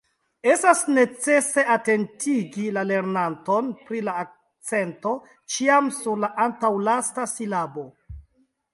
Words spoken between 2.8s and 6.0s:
lernanton pri la akcento ĉiam